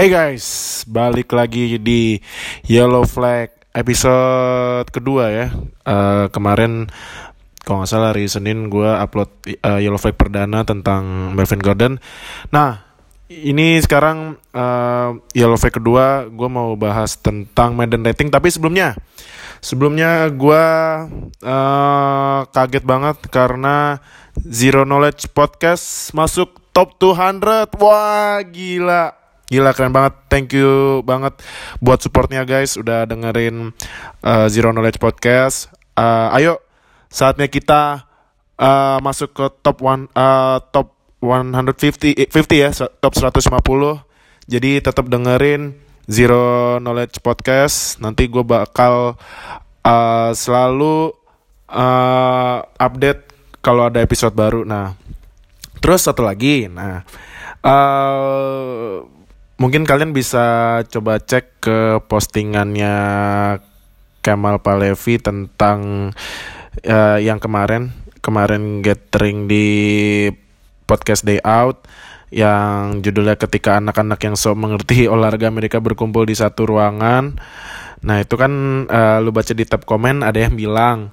Hey 0.00 0.08
guys, 0.08 0.80
balik 0.88 1.28
lagi 1.36 1.76
di 1.76 2.16
Yellow 2.64 3.04
Flag 3.04 3.52
episode 3.76 4.88
kedua 4.88 5.28
ya. 5.28 5.52
Uh, 5.84 6.24
kemarin 6.32 6.88
kalau 7.68 7.84
nggak 7.84 7.90
salah 7.92 8.08
hari 8.16 8.24
Senin 8.24 8.72
gue 8.72 8.88
upload 8.88 9.28
uh, 9.60 9.76
Yellow 9.76 10.00
Flag 10.00 10.16
perdana 10.16 10.64
tentang 10.64 11.36
Melvin 11.36 11.60
Gordon. 11.60 11.94
Nah, 12.48 12.80
ini 13.28 13.76
sekarang 13.76 14.40
uh, 14.56 15.20
Yellow 15.36 15.60
Flag 15.60 15.76
kedua 15.76 16.32
gue 16.32 16.48
mau 16.48 16.72
bahas 16.80 17.20
tentang 17.20 17.76
Madden 17.76 18.00
rating. 18.00 18.32
Tapi 18.32 18.48
sebelumnya, 18.48 18.96
sebelumnya 19.60 20.32
gue 20.32 20.64
uh, 21.44 22.40
kaget 22.48 22.88
banget 22.88 23.20
karena 23.28 24.00
Zero 24.48 24.88
Knowledge 24.88 25.28
Podcast 25.36 26.16
masuk 26.16 26.56
top 26.72 26.96
200. 26.96 27.76
Wah, 27.76 28.40
gila 28.48 29.19
Gila 29.50 29.74
keren 29.74 29.90
banget. 29.90 30.14
Thank 30.30 30.54
you 30.54 31.02
banget 31.02 31.42
buat 31.82 31.98
supportnya 31.98 32.46
guys. 32.46 32.78
Udah 32.78 33.02
dengerin 33.02 33.74
uh, 34.22 34.46
Zero 34.46 34.70
Knowledge 34.70 35.02
Podcast. 35.02 35.74
Uh, 35.98 36.30
ayo 36.38 36.62
saatnya 37.10 37.50
kita 37.50 38.06
uh, 38.54 39.02
masuk 39.02 39.34
ke 39.34 39.44
top 39.66 39.82
one 39.82 40.06
uh, 40.14 40.62
top 40.70 40.94
150 41.18 42.30
50 42.30 42.62
ya 42.62 42.70
top 43.02 43.12
150. 43.18 43.42
Jadi 44.46 44.70
tetap 44.78 45.10
dengerin 45.10 45.74
Zero 46.06 46.78
Knowledge 46.78 47.18
Podcast. 47.18 47.98
Nanti 47.98 48.30
gue 48.30 48.46
bakal 48.46 49.18
uh, 49.82 50.30
selalu 50.30 51.10
uh, 51.70 52.58
update 52.78 53.30
kalau 53.60 53.90
ada 53.90 53.98
episode 53.98 54.34
baru. 54.34 54.62
Nah, 54.62 54.94
terus 55.78 56.06
satu 56.06 56.22
lagi. 56.22 56.66
Nah, 56.66 57.04
uh, 57.62 59.19
mungkin 59.60 59.84
kalian 59.84 60.16
bisa 60.16 60.80
coba 60.88 61.20
cek 61.20 61.60
ke 61.60 61.78
postingannya 62.08 62.96
Kemal 64.24 64.64
Palevi 64.64 65.20
tentang 65.20 66.10
uh, 66.88 67.18
yang 67.20 67.36
kemarin 67.36 67.92
kemarin 68.24 68.80
gathering 68.80 69.48
di 69.48 69.68
podcast 70.88 71.28
Day 71.28 71.44
Out 71.44 71.84
yang 72.32 73.04
judulnya 73.04 73.36
ketika 73.36 73.76
anak-anak 73.76 74.20
yang 74.24 74.36
sok 74.36 74.56
mengerti 74.56 75.04
olahraga 75.12 75.52
mereka 75.52 75.76
berkumpul 75.84 76.24
di 76.24 76.32
satu 76.32 76.64
ruangan. 76.64 77.36
Nah 78.00 78.16
itu 78.16 78.40
kan 78.40 78.52
uh, 78.88 79.20
lu 79.20 79.28
baca 79.28 79.52
di 79.52 79.68
tab 79.68 79.84
komen 79.84 80.24
ada 80.24 80.40
yang 80.40 80.56
bilang 80.56 81.12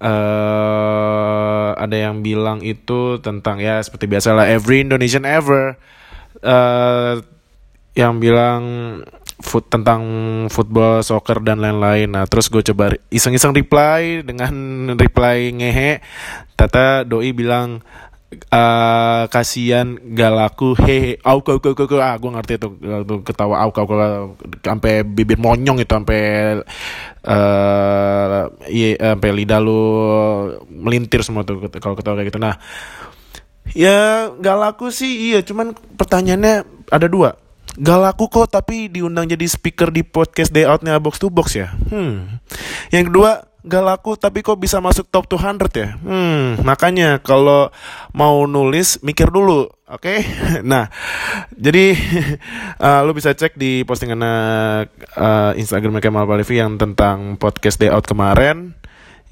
uh, 0.00 1.76
ada 1.76 1.96
yang 1.96 2.24
bilang 2.24 2.64
itu 2.64 3.20
tentang 3.20 3.60
ya 3.60 3.76
seperti 3.84 4.08
biasa 4.08 4.32
lah 4.32 4.48
every 4.48 4.80
Indonesian 4.80 5.28
ever 5.28 5.76
uh, 6.40 7.20
yang 7.94 8.18
bilang 8.18 8.62
food 9.38 9.66
tentang 9.70 10.02
football, 10.50 11.02
soccer 11.02 11.38
dan 11.42 11.62
lain-lain. 11.62 12.10
Nah, 12.10 12.24
terus 12.26 12.50
gue 12.50 12.62
coba 12.62 12.94
iseng-iseng 13.10 13.54
reply 13.54 14.22
dengan 14.26 14.54
reply 14.98 15.50
ngehe. 15.54 16.02
Tata 16.54 17.02
doi 17.06 17.30
bilang 17.30 17.82
uh, 18.50 19.30
kasihan 19.30 19.94
gak 20.14 20.32
laku. 20.34 20.74
Hehe 20.78 21.22
au 21.22 21.42
kau 21.42 21.58
kau 21.62 21.74
kau 21.74 21.98
ah 22.02 22.18
gue 22.18 22.30
ngerti 22.30 22.58
tuh 22.58 22.78
ketawa 23.22 23.62
au 23.62 23.70
kau 23.70 23.86
kau 23.86 23.98
sampai 24.62 25.06
bibir 25.06 25.38
monyong 25.38 25.82
itu 25.82 25.92
sampai 25.92 26.22
uh, 27.26 28.50
sampai 28.98 29.30
lidah 29.34 29.60
lu 29.62 29.82
melintir 30.66 31.22
semua 31.22 31.46
tuh 31.46 31.70
kalau 31.78 31.94
ketawa 31.94 32.18
kayak 32.18 32.34
gitu. 32.34 32.40
Nah 32.42 32.58
ya 33.74 34.30
gak 34.34 34.58
laku 34.58 34.90
sih 34.90 35.30
iya. 35.30 35.46
Cuman 35.46 35.74
pertanyaannya 35.74 36.54
ada 36.90 37.06
dua 37.06 37.43
Gak 37.74 37.98
laku 37.98 38.30
kok 38.30 38.54
tapi 38.54 38.86
diundang 38.86 39.26
jadi 39.26 39.46
speaker 39.50 39.90
di 39.90 40.06
podcast 40.06 40.54
day 40.54 40.62
outnya 40.62 40.98
box 41.02 41.18
to 41.18 41.26
box 41.26 41.58
ya. 41.58 41.74
Hmm. 41.90 42.38
Yang 42.94 43.10
kedua 43.10 43.30
gak 43.64 43.82
laku 43.82 44.14
tapi 44.14 44.44
kok 44.44 44.60
bisa 44.60 44.78
masuk 44.78 45.10
top 45.10 45.26
200 45.26 45.72
ya. 45.74 45.88
Hmm. 45.98 46.60
Makanya 46.62 47.18
kalau 47.18 47.74
mau 48.14 48.46
nulis 48.46 49.02
mikir 49.02 49.32
dulu, 49.34 49.66
oke? 49.90 50.04
Okay? 50.04 50.18
Nah, 50.70 50.86
jadi 51.50 51.98
uh, 52.84 53.00
lu 53.02 53.10
bisa 53.10 53.34
cek 53.34 53.58
di 53.58 53.82
postingan 53.82 54.22
uh, 54.22 55.52
Instagram 55.58 55.98
Kemal 55.98 56.30
Palevi 56.30 56.62
yang 56.62 56.78
tentang 56.78 57.34
podcast 57.40 57.82
day 57.82 57.90
out 57.90 58.06
kemarin 58.06 58.78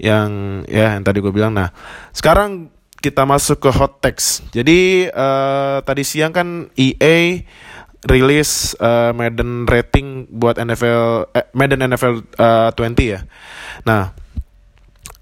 yang 0.02 0.62
ya 0.66 0.98
yang 0.98 1.06
tadi 1.06 1.22
gue 1.22 1.30
bilang. 1.30 1.54
Nah, 1.54 1.70
sekarang 2.10 2.72
kita 3.02 3.26
masuk 3.26 3.58
ke 3.66 3.70
hot 3.74 3.98
text. 3.98 4.46
Jadi 4.54 5.10
uh, 5.10 5.82
tadi 5.82 6.02
siang 6.06 6.30
kan 6.30 6.70
EA 6.78 7.42
rilis 8.02 8.74
uh, 8.82 9.14
Madden 9.14 9.66
rating 9.70 10.26
buat 10.30 10.58
NFL 10.58 11.30
eh, 11.34 11.46
Madden 11.54 11.86
NFL 11.94 12.14
uh, 12.38 12.70
20 12.74 12.98
ya. 12.98 13.20
Nah, 13.86 14.10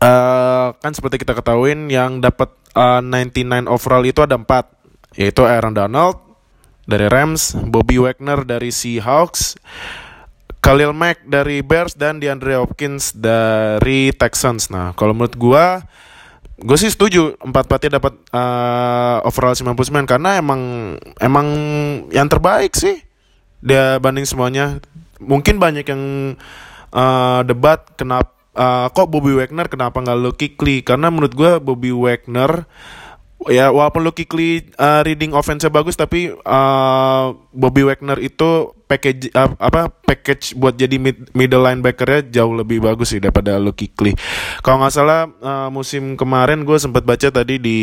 uh, 0.01 0.73
kan 0.81 0.93
seperti 0.97 1.21
kita 1.21 1.37
ketahuin 1.37 1.93
yang 1.93 2.25
dapat 2.25 2.49
uh, 2.73 3.05
99 3.05 3.69
overall 3.69 4.05
itu 4.05 4.25
ada 4.25 4.41
empat, 4.41 4.73
yaitu 5.17 5.45
Aaron 5.45 5.77
Donald 5.77 6.17
dari 6.89 7.07
Rams, 7.07 7.55
Bobby 7.69 8.01
Wagner 8.01 8.43
dari 8.43 8.73
Seahawks, 8.73 9.61
Khalil 10.65 10.97
Mack 10.97 11.25
dari 11.25 11.61
Bears 11.61 11.95
dan 11.95 12.19
DeAndre 12.19 12.57
Hopkins 12.59 13.13
dari 13.13 14.13
Texans. 14.17 14.73
Nah, 14.73 14.97
kalau 14.97 15.13
menurut 15.13 15.37
gua 15.37 15.85
gue 16.61 16.77
sih 16.77 16.93
setuju 16.93 17.41
empat 17.41 17.65
empatnya 17.67 17.97
dapat 17.97 18.15
uh, 18.37 19.25
overall 19.25 19.57
99 19.57 20.05
karena 20.05 20.37
emang 20.37 20.61
emang 21.17 21.47
yang 22.13 22.29
terbaik 22.29 22.77
sih 22.77 23.01
dia 23.65 23.97
banding 24.01 24.29
semuanya. 24.29 24.81
Mungkin 25.21 25.61
banyak 25.61 25.85
yang 25.85 26.03
uh, 26.93 27.41
debat 27.45 27.85
kenapa 27.97 28.33
uh, 28.57 28.89
kok 28.89 29.09
Bobby 29.09 29.37
Wagner 29.37 29.69
kenapa 29.69 30.01
nggak 30.01 30.21
Lucky 30.21 30.49
Klee? 30.57 30.85
Karena 30.85 31.13
menurut 31.13 31.33
gue 31.37 31.61
Bobby 31.61 31.93
Wagner 31.93 32.65
ya 33.49 33.73
walaupun 33.73 34.05
Lucky 34.05 34.29
Klee 34.29 34.69
uh, 34.77 35.01
reading 35.01 35.33
offense-nya 35.33 35.73
bagus 35.73 35.97
tapi 35.97 36.29
uh, 36.33 37.27
Bobby 37.57 37.89
Wagner 37.89 38.21
itu 38.21 38.77
package 38.91 39.31
apa 39.39 39.87
package 40.03 40.59
buat 40.59 40.75
jadi 40.75 40.99
mid, 40.99 41.31
middle 41.31 41.63
linebacker-nya 41.63 42.27
jauh 42.35 42.51
lebih 42.51 42.83
bagus 42.83 43.15
sih 43.15 43.23
daripada 43.23 43.55
Lucky 43.63 43.87
Klee. 43.95 44.19
Kalau 44.67 44.83
nggak 44.83 44.91
salah 44.91 45.31
uh, 45.39 45.71
musim 45.71 46.19
kemarin 46.19 46.67
gue 46.67 46.75
sempat 46.83 47.07
baca 47.07 47.31
tadi 47.31 47.63
di 47.63 47.79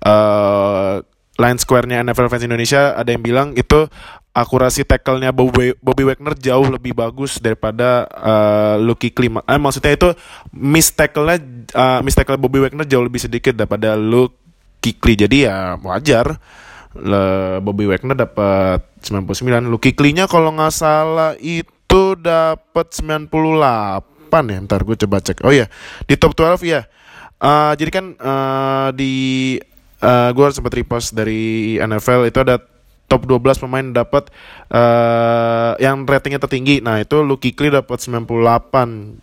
uh, 0.00 1.04
line 1.36 1.58
square-nya 1.60 2.00
NFL 2.00 2.32
fans 2.32 2.48
Indonesia 2.48 2.96
ada 2.96 3.12
yang 3.12 3.20
bilang 3.20 3.52
itu 3.52 3.84
akurasi 4.34 4.82
tackle-nya 4.88 5.30
Bobby, 5.30 5.76
Bobby 5.78 6.08
Wagner 6.08 6.34
jauh 6.34 6.66
lebih 6.66 6.96
bagus 6.96 7.38
daripada 7.38 8.08
uh, 8.10 8.80
Lucky 8.80 9.12
Klee. 9.12 9.30
Eh, 9.30 9.60
maksudnya 9.60 9.92
itu 9.92 10.10
miss 10.56 10.90
tackle-nya 10.90 11.38
uh, 11.76 12.00
miss 12.00 12.16
tackle 12.16 12.40
Bobby 12.40 12.64
Wagner 12.64 12.88
jauh 12.88 13.04
lebih 13.04 13.20
sedikit 13.20 13.52
daripada 13.52 13.94
Luke 13.94 14.40
Kikli 14.84 15.16
jadi 15.16 15.36
ya 15.48 15.56
wajar 15.80 16.36
Le, 16.94 17.58
Bobby 17.58 17.90
Wagner 17.90 18.14
dapat 18.14 18.84
99 19.02 19.70
Lu 19.70 19.78
Kiklinya 19.82 20.30
kalau 20.30 20.54
nggak 20.54 20.74
salah 20.74 21.34
itu 21.42 22.18
dapat 22.18 22.86
98 22.94 24.00
ya. 24.50 24.58
Ntar 24.62 24.80
gue 24.86 24.96
coba 25.06 25.16
cek. 25.18 25.42
Oh 25.42 25.54
ya 25.54 25.66
di 26.06 26.14
top 26.14 26.38
12 26.38 26.62
ya 26.66 26.86
uh, 27.44 27.72
jadi 27.76 27.90
kan 27.90 28.06
uh, 28.16 28.88
di 28.94 29.12
uh, 30.00 30.30
gue 30.32 30.46
sempat 30.52 30.72
repost 30.74 31.12
dari 31.16 31.76
NFL 31.80 32.28
itu 32.28 32.38
ada 32.40 32.60
top 33.04 33.28
12 33.28 33.62
pemain 33.68 33.84
dapat 33.84 34.32
uh, 34.72 35.76
yang 35.76 36.08
ratingnya 36.08 36.40
tertinggi. 36.40 36.80
Nah 36.80 37.04
itu 37.04 37.20
Lu 37.20 37.36
Kikli 37.36 37.68
dapat 37.68 38.00
98 38.00 38.24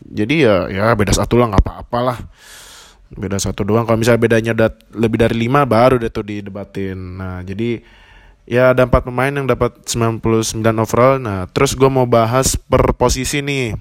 jadi 0.06 0.36
ya 0.38 0.56
ya 0.70 0.86
beda 0.94 1.18
satu 1.18 1.42
lah 1.42 1.50
nggak 1.50 1.64
apa-apa 1.66 2.00
lah 2.00 2.18
beda 3.12 3.38
satu 3.38 3.68
doang. 3.68 3.84
Kalau 3.84 4.00
misalnya 4.00 4.22
bedanya 4.22 4.54
dat 4.56 4.80
lebih 4.96 5.20
dari 5.20 5.36
lima 5.36 5.68
baru 5.68 6.00
deh 6.00 6.12
tuh 6.12 6.24
didebatin. 6.24 6.98
Nah 7.20 7.44
jadi 7.44 7.84
ya 8.48 8.72
ada 8.72 8.88
empat 8.88 9.08
pemain 9.08 9.32
yang 9.32 9.48
dapat 9.48 9.84
99 9.84 10.22
overall. 10.80 11.20
Nah 11.20 11.48
terus 11.52 11.76
gue 11.76 11.90
mau 11.92 12.08
bahas 12.08 12.56
per 12.56 12.96
posisi 12.96 13.44
nih. 13.44 13.76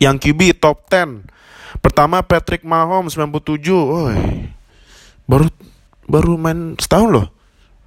Yang 0.00 0.30
QB 0.30 0.62
top 0.62 0.88
10 0.88 1.26
pertama 1.84 2.18
Patrick 2.24 2.66
Mahomes 2.66 3.14
97 3.14 3.70
oh 3.70 4.10
baru 5.30 5.46
baru 6.10 6.34
main 6.34 6.74
setahun 6.78 7.10
loh. 7.10 7.26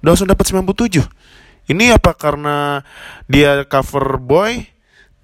Udah 0.00 0.10
langsung 0.12 0.28
dapat 0.28 0.44
97 0.46 1.04
ini 1.68 1.92
apa 1.92 2.12
karena 2.12 2.84
dia 3.24 3.64
cover 3.64 4.20
boy 4.20 4.68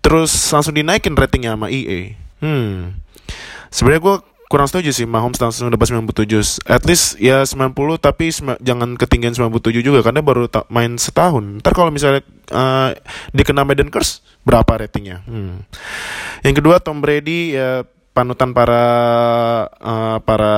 terus 0.00 0.33
langsung 0.49 0.73
dinaikin 0.73 1.12
ratingnya 1.12 1.56
sama 1.56 1.69
EA 1.69 2.17
hmm. 2.41 2.97
Sebenarnya 3.71 4.03
gue 4.03 4.17
kurang 4.50 4.67
setuju 4.67 4.91
sih 4.91 5.06
Mahomes 5.06 5.38
langsung 5.38 5.70
dapat 5.70 5.94
97 5.94 6.67
at 6.67 6.82
least 6.82 7.14
ya 7.23 7.47
90 7.47 7.70
tapi 8.02 8.35
jangan 8.58 8.99
ketinggian 8.99 9.31
97 9.38 9.79
juga 9.79 10.02
karena 10.02 10.26
baru 10.26 10.50
main 10.67 10.99
setahun 10.99 11.62
ntar 11.62 11.70
kalau 11.70 11.94
misalnya 11.94 12.26
uh, 12.50 12.91
dikena 13.31 13.62
Madden 13.62 13.94
Curse 13.94 14.26
berapa 14.43 14.67
ratingnya 14.75 15.23
hmm. 15.23 15.70
yang 16.43 16.55
kedua 16.58 16.82
Tom 16.82 16.99
Brady 16.99 17.55
ya 17.55 17.87
panutan 18.11 18.50
para 18.50 18.85
uh, 19.79 20.19
para 20.26 20.55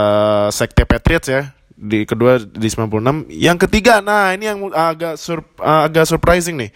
sekte 0.49 0.89
Patriots 0.89 1.29
ya 1.29 1.53
di 1.83 2.06
kedua 2.06 2.39
di 2.39 2.71
96. 2.71 3.27
Yang 3.35 3.59
ketiga, 3.67 3.99
nah 3.99 4.31
ini 4.31 4.47
yang 4.47 4.71
agak 4.71 5.19
sur, 5.19 5.43
agak 5.59 6.06
surprising 6.06 6.55
nih. 6.55 6.71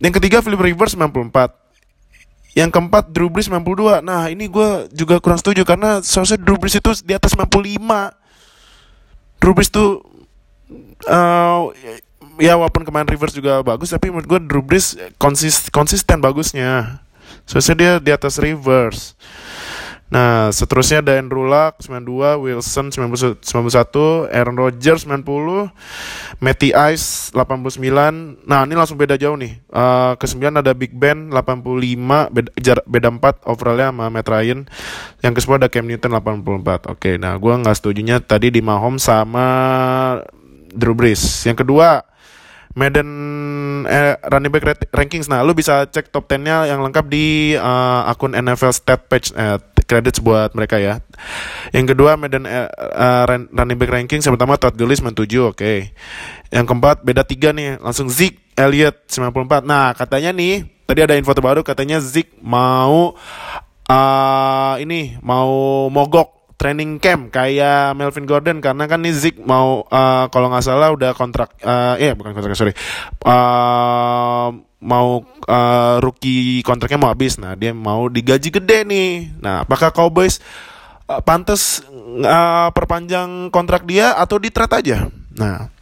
Yang 0.00 0.16
ketiga 0.16 0.40
Philip 0.40 0.64
Rivers 0.64 0.96
94. 0.96 1.63
Yang 2.54 2.70
keempat 2.70 3.10
Drew 3.10 3.26
Brees 3.26 3.50
92. 3.50 4.06
Nah, 4.06 4.30
ini 4.30 4.46
gue 4.46 4.86
juga 4.94 5.18
kurang 5.18 5.42
setuju 5.42 5.66
karena 5.66 5.98
seharusnya 6.00 6.38
Drew 6.38 6.54
Brees 6.54 6.78
itu 6.78 6.90
di 7.02 7.12
atas 7.14 7.34
95. 7.34 7.50
Drew 9.42 9.54
Brees 9.54 9.70
tuh 9.74 10.06
uh, 11.10 11.74
ya 12.38 12.54
walaupun 12.58 12.82
kemarin 12.86 13.06
Rivers 13.06 13.34
juga 13.34 13.62
bagus 13.62 13.90
tapi 13.90 14.10
menurut 14.10 14.26
gue 14.26 14.40
Drew 14.46 14.62
Brees 14.62 14.94
konsis 15.18 15.66
konsisten 15.70 16.22
bagusnya. 16.22 17.02
Seharusnya 17.44 17.76
dia 17.76 17.92
di 18.00 18.10
atas 18.14 18.40
Rivers. 18.40 19.18
Nah, 20.14 20.54
seterusnya 20.54 21.02
ada 21.02 21.18
Andrew 21.18 21.42
Luck 21.42 21.82
92, 21.82 22.38
Wilson 22.38 22.94
91, 22.94 23.42
Aaron 24.30 24.54
Rodgers 24.54 25.10
90, 25.10 25.74
Matty 26.38 26.70
Ice 26.70 27.34
89. 27.34 27.82
Nah, 28.46 28.62
ini 28.62 28.74
langsung 28.78 28.94
beda 28.94 29.18
jauh 29.18 29.34
nih. 29.34 29.58
Uh, 29.74 30.14
ke 30.14 30.30
9 30.30 30.62
ada 30.62 30.70
Big 30.70 30.94
Ben 30.94 31.34
85, 31.34 32.30
beda, 32.30 32.86
beda 32.86 33.08
4 33.10 33.42
overallnya 33.42 33.90
sama 33.90 34.06
Matt 34.06 34.30
Ryan. 34.30 34.70
Yang 35.18 35.32
ke 35.34 35.40
10 35.50 35.58
ada 35.58 35.66
Cam 35.66 35.86
Newton 35.90 36.10
84. 36.14 36.94
Oke, 36.94 37.18
nah 37.18 37.34
gue 37.34 37.50
nggak 37.50 37.74
setujunya 37.74 38.22
tadi 38.22 38.54
di 38.54 38.62
Mahomes 38.62 39.02
sama 39.02 39.46
Drew 40.70 40.94
Brees. 40.94 41.42
Yang 41.42 41.66
kedua, 41.66 42.06
Madden 42.74 43.10
eh, 43.86 44.14
running 44.30 44.50
back 44.50 44.90
rankings. 44.90 45.30
Nah, 45.30 45.46
lu 45.46 45.54
bisa 45.54 45.86
cek 45.86 46.10
top 46.10 46.26
10-nya 46.26 46.70
yang 46.70 46.82
lengkap 46.82 47.06
di 47.06 47.54
uh, 47.54 48.06
akun 48.10 48.34
NFL 48.34 48.74
stat 48.74 49.06
page 49.06 49.30
eh, 49.34 49.58
credits 49.94 50.18
buat 50.18 50.50
mereka 50.58 50.82
ya. 50.82 50.98
Yang 51.70 51.94
kedua 51.94 52.18
Medan 52.18 52.50
uh, 52.50 52.66
uh, 52.74 53.22
running 53.54 53.78
back 53.78 53.94
ranking 53.94 54.18
yang 54.18 54.34
pertama 54.34 54.58
Todd 54.58 54.74
Gurley 54.74 54.98
97 54.98 55.14
oke. 55.14 55.54
Okay. 55.54 55.94
Yang 56.50 56.66
keempat 56.66 57.06
beda 57.06 57.22
tiga 57.22 57.54
nih 57.54 57.78
langsung 57.78 58.10
Zeke 58.10 58.42
Elliott 58.58 59.06
94. 59.06 59.62
Nah 59.62 59.94
katanya 59.94 60.34
nih 60.34 60.66
tadi 60.90 61.00
ada 61.06 61.14
info 61.14 61.30
terbaru 61.30 61.62
katanya 61.62 62.02
Zeke 62.02 62.34
mau 62.42 63.14
uh, 63.86 64.74
ini 64.82 65.14
mau 65.22 65.86
mogok 65.86 66.43
training 66.64 66.96
camp 66.96 67.28
kayak 67.28 67.92
Melvin 67.92 68.24
Gordon 68.24 68.64
karena 68.64 68.88
kan 68.88 69.04
nih 69.04 69.12
Zeke 69.12 69.44
mau 69.44 69.84
uh, 69.84 70.32
kalau 70.32 70.48
nggak 70.48 70.64
salah 70.64 70.88
udah 70.96 71.12
kontrak 71.12 71.52
uh, 71.60 72.00
eh 72.00 72.16
bukan 72.16 72.32
kontrak 72.32 72.56
sorry 72.56 72.72
uh, 73.28 74.48
mau 74.84 75.24
uh, 75.24 75.96
rookie 76.04 76.60
kontraknya 76.60 77.00
mau 77.00 77.10
habis. 77.10 77.40
Nah, 77.40 77.56
dia 77.56 77.72
mau 77.72 78.06
digaji 78.12 78.52
gede 78.52 78.84
nih. 78.84 79.32
Nah, 79.40 79.64
apakah 79.64 79.90
Cowboys 79.90 80.38
uh, 81.08 81.24
pantas 81.24 81.80
uh, 82.20 82.68
perpanjang 82.70 83.48
kontrak 83.48 83.88
dia 83.88 84.12
atau 84.14 84.36
di 84.36 84.52
trade 84.52 84.76
aja? 84.84 84.98
Nah, 85.40 85.72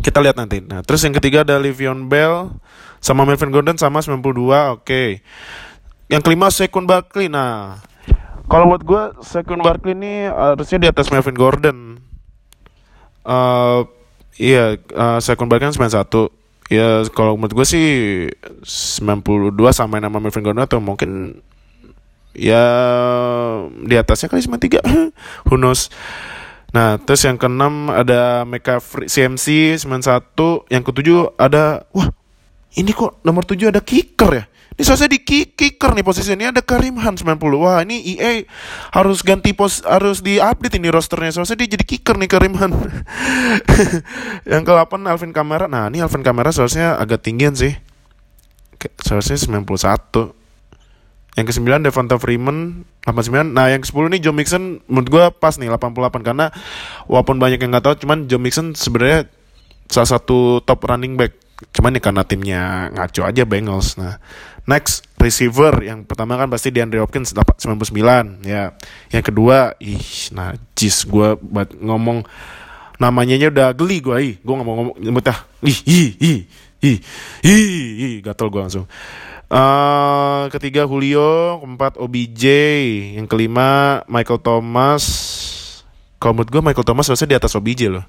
kita 0.00 0.24
lihat 0.24 0.40
nanti. 0.40 0.64
Nah, 0.64 0.80
terus 0.80 1.04
yang 1.04 1.12
ketiga 1.12 1.44
ada 1.44 1.60
Livion 1.60 2.08
Bell 2.08 2.56
sama 3.04 3.28
Melvin 3.28 3.52
Gordon 3.52 3.76
sama 3.76 4.00
92. 4.00 4.24
Oke. 4.24 4.56
Okay. 4.80 5.08
Yang 6.08 6.22
kelima 6.24 6.48
Sekun 6.48 6.88
Barkley. 6.88 7.28
Nah, 7.28 7.84
kalau 8.44 8.74
buat 8.74 8.82
gue 8.84 9.02
Sekun 9.24 9.64
Barkley 9.64 9.96
ini 9.96 10.28
harusnya 10.28 10.78
di 10.78 10.88
atas 10.90 11.08
Melvin 11.08 11.36
Gordon. 11.36 11.78
Uh, 13.24 13.88
iya, 14.36 14.76
uh, 14.92 15.18
Sekun 15.20 15.48
Barkley 15.48 15.72
kan 15.72 15.76
91 15.76 16.44
ya 16.72 17.04
kalau 17.12 17.36
menurut 17.36 17.60
gue 17.60 17.66
sih 17.68 17.86
92 18.64 19.52
sama 19.76 20.00
nama 20.00 20.16
Melvin 20.16 20.44
Gordon 20.44 20.64
atau 20.64 20.80
mungkin 20.80 21.40
ya 22.32 22.64
di 23.84 23.94
atasnya 23.94 24.32
kali 24.32 24.42
93 24.42 24.80
who 25.48 25.56
knows? 25.60 25.92
Nah 26.74 26.98
terus 26.98 27.22
yang 27.22 27.38
keenam 27.38 27.92
ada 27.92 28.42
Meka 28.42 28.82
CMC 28.82 29.78
91 29.78 30.72
yang 30.72 30.82
ketujuh 30.82 31.38
ada 31.38 31.86
wah 31.94 32.10
ini 32.74 32.90
kok 32.90 33.22
nomor 33.22 33.46
7 33.46 33.70
ada 33.70 33.78
kicker 33.78 34.30
ya 34.34 34.44
ini 34.74 34.82
soalnya 34.82 35.14
di 35.14 35.22
kicker 35.54 35.94
nih 35.94 36.02
posisinya 36.02 36.50
ada 36.50 36.58
Karim 36.58 36.98
Han 36.98 37.14
90. 37.14 37.38
Wah, 37.62 37.86
ini 37.86 38.18
EA 38.18 38.42
harus 38.90 39.22
ganti 39.22 39.54
pos 39.54 39.86
harus 39.86 40.18
di-update 40.18 40.82
ini 40.82 40.90
rosternya. 40.90 41.30
Soalnya 41.30 41.62
dia 41.62 41.78
jadi 41.78 41.84
kicker 41.86 42.18
nih 42.18 42.26
Karim 42.26 42.58
Han. 42.58 42.74
yang 44.50 44.66
ke-8 44.66 44.98
Alvin 45.06 45.30
Kamara. 45.30 45.70
Nah, 45.70 45.86
ini 45.86 46.02
Alvin 46.02 46.26
Kamara 46.26 46.50
soalnya 46.50 46.98
agak 46.98 47.22
tinggian 47.22 47.54
sih. 47.54 47.78
Soalnya 48.98 49.38
91. 49.62 49.62
Yang 51.38 51.46
ke-9 51.54 51.66
Devonta 51.86 52.18
Freeman 52.18 52.82
89. 53.06 53.54
Nah, 53.54 53.70
yang 53.70 53.78
ke-10 53.78 54.04
nih 54.10 54.20
Joe 54.26 54.34
Mixon 54.34 54.82
menurut 54.90 55.06
gue 55.06 55.24
pas 55.38 55.54
nih 55.54 55.70
88 55.70 56.18
karena 56.26 56.50
walaupun 57.06 57.38
banyak 57.38 57.62
yang 57.62 57.70
nggak 57.78 57.86
tahu 57.86 57.94
cuman 58.02 58.26
Joe 58.26 58.42
Mixon 58.42 58.74
sebenarnya 58.74 59.30
salah 59.86 60.18
satu 60.18 60.58
top 60.66 60.82
running 60.82 61.14
back. 61.14 61.43
Cuman 61.72 61.96
nih 61.96 62.02
karena 62.02 62.22
timnya 62.26 62.92
ngaco 62.92 63.22
aja 63.24 63.42
Bengals. 63.48 63.96
Nah, 63.96 64.20
Next 64.64 65.04
receiver 65.20 65.76
yang 65.84 66.08
pertama 66.08 66.40
kan 66.40 66.48
pasti 66.48 66.72
DeAndre 66.72 67.04
Hopkins 67.04 67.36
99 67.36 68.48
ya. 68.48 68.72
Yang 69.12 69.24
kedua 69.28 69.76
ih 69.76 70.00
najis 70.32 71.04
gue 71.04 71.36
buat 71.36 71.76
ngomong 71.76 72.24
namanya 72.96 73.36
udah 73.50 73.68
geli 73.76 73.98
gue 74.00 74.16
ih 74.22 74.34
gue 74.38 74.54
nggak 74.54 74.66
mau 74.66 74.76
ngomong 74.78 74.96
nyebut 75.02 75.26
ah 75.26 75.44
ih 75.66 75.80
ih 75.82 76.10
ih 76.22 76.38
ih 76.78 76.98
ih 77.42 77.88
ih 77.98 78.14
gatel 78.22 78.48
gue 78.54 78.60
langsung 78.62 78.86
uh, 79.50 80.46
ketiga 80.54 80.86
Julio 80.86 81.58
keempat 81.58 81.98
OBJ 81.98 82.44
yang 83.18 83.26
kelima 83.26 84.00
Michael 84.06 84.38
Thomas 84.40 85.04
kalau 86.22 86.38
menurut 86.38 86.50
gue 86.54 86.62
Michael 86.62 86.86
Thomas 86.86 87.10
harusnya 87.10 87.34
di 87.34 87.38
atas 87.42 87.58
OBJ 87.58 87.90
loh 87.90 88.06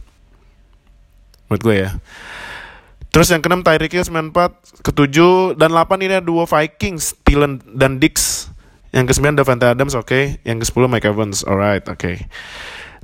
menurut 1.50 1.62
gue 1.66 1.76
ya 1.82 1.90
Terus 3.16 3.32
yang 3.32 3.40
keenam 3.40 3.64
Tyreek 3.64 3.96
Hill 3.96 4.04
94, 4.04 4.84
ketujuh 4.84 5.56
dan 5.56 5.72
8 5.72 6.04
ini 6.04 6.20
ada 6.20 6.28
dua 6.28 6.44
Vikings, 6.44 7.16
Thielen 7.24 7.64
dan 7.64 7.96
Dix. 7.96 8.52
Yang 8.92 9.16
ke-9 9.16 9.40
Davante 9.40 9.72
Adams, 9.72 9.96
oke. 9.96 10.04
Okay. 10.04 10.24
Yang 10.44 10.68
ke-10 10.68 10.84
Mike 10.92 11.08
Evans, 11.08 11.48
alright, 11.48 11.88
oke. 11.88 11.96
Okay. 11.96 12.28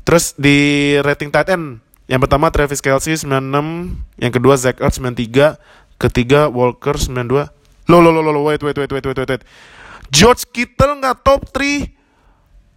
Terus 0.03 0.35
di 0.35 0.99
rating 0.99 1.31
tight 1.31 1.47
end, 1.47 1.79
yang 2.11 2.19
pertama 2.19 2.51
Travis 2.51 2.83
Kelsey 2.83 3.15
96, 3.15 4.19
yang 4.19 4.33
kedua 4.35 4.59
Zach 4.59 4.83
Ertz 4.83 4.99
93, 4.99 5.55
ketiga 5.95 6.51
Walker 6.51 6.99
92. 6.99 7.47
Lo 7.87 8.03
lo 8.03 8.11
lo 8.11 8.19
lo 8.19 8.43
wait 8.43 8.59
wait 8.59 8.75
wait 8.75 8.91
wait 8.91 9.07
wait 9.07 9.15
wait. 9.15 9.43
George 10.11 10.43
Kittle 10.51 10.99
nggak 10.99 11.23
top 11.23 11.47
3. 11.55 11.87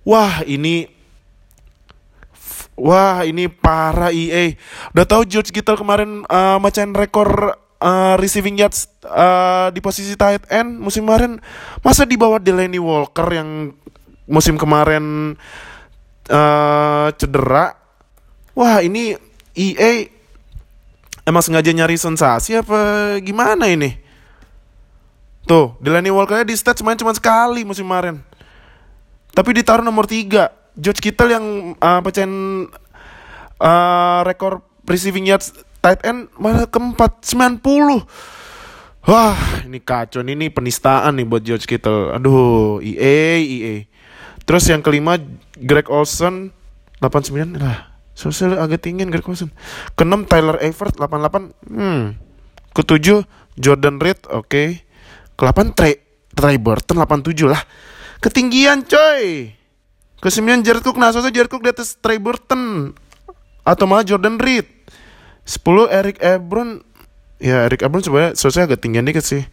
Wah, 0.07 0.47
ini 0.47 0.87
Wah 2.75 3.23
ini 3.23 3.47
parah 3.47 4.11
EA. 4.11 4.59
Udah 4.91 5.07
tahu 5.07 5.23
George 5.31 5.55
Kittle 5.55 5.79
kemarin 5.79 6.27
uh, 6.27 6.59
macain 6.59 6.91
rekor 6.91 7.55
uh, 7.79 8.15
receiving 8.19 8.59
yards 8.59 8.91
uh, 9.07 9.71
di 9.71 9.79
posisi 9.79 10.19
tight 10.19 10.43
end 10.51 10.83
musim 10.83 11.07
kemarin. 11.07 11.39
Masa 11.87 12.03
di 12.03 12.19
bawah 12.19 12.43
Delaney 12.43 12.83
Walker 12.83 13.31
yang 13.31 13.71
musim 14.27 14.59
kemarin 14.59 15.37
uh, 16.35 17.09
cedera. 17.15 17.79
Wah 18.59 18.83
ini 18.83 19.15
EA 19.55 20.11
emang 21.23 21.43
sengaja 21.47 21.71
nyari 21.71 21.95
sensasi 21.95 22.59
apa 22.59 22.79
gimana 23.23 23.71
ini? 23.71 24.03
Tuh, 25.45 25.77
Delaney 25.79 26.11
Walker 26.11 26.43
di 26.43 26.57
stats 26.57 26.81
main 26.83 26.99
cuma 26.99 27.15
sekali 27.15 27.63
musim 27.63 27.87
kemarin. 27.87 28.19
Tapi 29.31 29.51
ditaruh 29.63 29.85
nomor 29.85 30.11
3 30.11 30.64
George 30.75 31.01
Kittle 31.01 31.31
yang 31.31 31.47
uh, 31.79 32.01
pecahin 32.03 32.67
uh, 33.63 34.21
rekor 34.27 34.67
receiving 34.85 35.27
yards 35.31 35.55
tight 35.79 36.03
end 36.03 36.33
malah 36.41 36.67
keempat 36.67 37.23
90. 37.23 37.61
Wah, 39.05 39.37
ini 39.69 39.85
kacau 39.85 40.25
ini 40.25 40.49
penistaan 40.49 41.21
nih 41.21 41.29
buat 41.29 41.45
George 41.45 41.69
Kittle. 41.69 42.17
Aduh, 42.17 42.81
EA, 42.81 43.37
EA. 43.37 43.75
Terus 44.49 44.65
yang 44.73 44.81
kelima 44.81 45.21
Greg 45.61 45.93
Olson 45.93 46.53
89 47.05 47.61
lah. 47.61 48.01
Sosial 48.17 48.57
agak 48.57 48.81
tinggi 48.81 49.05
Greg 49.05 49.29
Olson. 49.29 49.53
Keenam 49.93 50.25
Tyler 50.25 50.57
Everett 50.65 50.97
88. 50.97 51.53
Hmm. 51.69 52.17
Ketujuh 52.73 53.29
Jordan 53.61 54.01
Reed, 54.01 54.25
oke. 54.33 54.49
Okay. 54.49 54.69
Kelapan 55.37 55.75
Trey 55.77 56.01
Trey 56.33 56.57
Burton 56.57 56.99
87 56.99 57.45
lah. 57.47 57.63
Ketinggian 58.25 58.89
coy. 58.89 59.53
Ke-9 60.25 60.65
Jared 60.65 60.81
Cook. 60.81 60.97
Nah, 60.97 61.13
soalnya 61.13 61.37
Jared 61.37 61.53
Cook 61.53 61.61
di 61.61 61.69
atas 61.69 62.01
Trey 62.01 62.17
Burton. 62.17 62.97
Atau 63.61 63.85
malah 63.85 64.09
Jordan 64.09 64.41
Reed. 64.41 64.65
10 65.45 65.61
Eric 65.93 66.17
Ebron. 66.25 66.81
Ya, 67.37 67.69
Eric 67.69 67.85
Ebron 67.85 68.01
sebenarnya 68.01 68.33
soalnya 68.33 68.73
agak 68.73 68.81
tinggi 68.81 69.05
dikit 69.05 69.21
sih. 69.21 69.45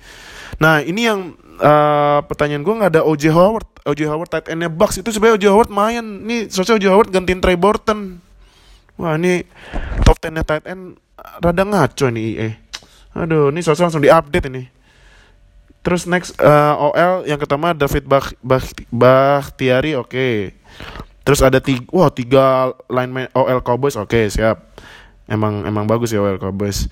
Nah, 0.64 0.80
ini 0.80 1.12
yang 1.12 1.36
uh, 1.60 2.24
pertanyaan 2.24 2.64
gue 2.64 2.72
nggak 2.72 2.92
ada 2.96 3.04
OJ 3.04 3.24
Howard. 3.36 3.68
OJ 3.84 4.02
Howard 4.08 4.32
tight 4.32 4.48
endnya 4.48 4.72
Bucks. 4.72 5.04
Itu 5.04 5.12
sebenarnya 5.12 5.36
OJ 5.44 5.46
Howard 5.52 5.72
main. 5.76 6.06
Ini 6.24 6.48
soalnya 6.48 6.80
OJ 6.80 6.86
Howard 6.88 7.10
gantiin 7.12 7.44
Trey 7.44 7.60
Burton. 7.60 8.24
Wah, 8.96 9.20
ini 9.20 9.44
top 10.08 10.24
10-nya 10.24 10.48
tight 10.48 10.64
end 10.72 10.96
rada 11.20 11.64
ngaco 11.68 12.08
nih 12.16 12.24
EA. 12.38 12.50
Aduh, 13.20 13.52
ini 13.52 13.60
soalnya 13.60 13.92
langsung 13.92 14.04
diupdate 14.04 14.48
ini. 14.48 14.64
Terus 15.82 16.06
next 16.06 16.38
uh, 16.38 16.48
eh, 16.48 16.74
OL 16.78 17.14
yang 17.26 17.42
pertama 17.42 17.74
David 17.74 18.06
Bach, 18.06 18.32
Bach, 18.46 18.64
Bakhtiari 18.94 19.98
oke. 19.98 20.14
Okay. 20.14 20.61
Terus 21.22 21.40
ada 21.46 21.62
tiga, 21.62 21.86
wah 21.94 22.10
tiga 22.10 22.74
lineman 22.90 23.30
OL 23.38 23.62
Cowboys, 23.62 23.96
oke 23.96 24.30
siap. 24.30 24.74
Emang 25.30 25.64
emang 25.64 25.86
bagus 25.86 26.12
ya 26.12 26.20
OL 26.20 26.42
Cowboys. 26.42 26.90